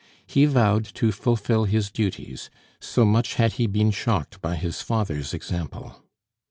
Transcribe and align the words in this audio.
He 0.25 0.45
vowed 0.47 0.85
to 0.95 1.11
fulfil 1.11 1.65
his 1.65 1.91
duties, 1.91 2.49
so 2.79 3.05
much 3.05 3.35
had 3.35 3.53
he 3.53 3.67
been 3.67 3.91
shocked 3.91 4.41
by 4.41 4.55
his 4.55 4.81
father's 4.81 5.31
example. 5.31 6.03